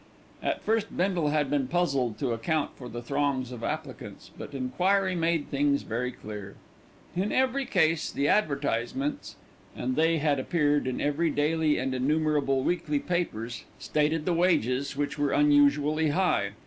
At 0.41 0.63
first 0.63 0.97
Bindle 0.97 1.27
had 1.27 1.47
been 1.51 1.67
puzzled 1.67 2.17
to 2.17 2.31
account 2.33 2.71
for 2.75 2.89
the 2.89 3.03
throngs 3.03 3.51
of 3.51 3.63
applicants; 3.63 4.31
but 4.35 4.55
enquiry 4.55 5.13
made 5.15 5.51
things 5.51 5.83
very 5.83 6.11
clear. 6.11 6.55
In 7.15 7.31
every 7.31 7.67
case 7.67 8.09
the 8.11 8.27
advertisements 8.27 9.35
and 9.75 9.95
they 9.95 10.17
had 10.17 10.39
appeared 10.39 10.87
in 10.87 10.99
every 10.99 11.29
daily 11.29 11.77
and 11.77 11.93
innumerable 11.93 12.63
weekly 12.63 12.97
papers 12.97 13.65
stated 13.77 14.25
the 14.25 14.33
wages, 14.33 14.97
which 14.97 15.19
were 15.19 15.33
unusually 15.33 16.09
high. 16.09 16.53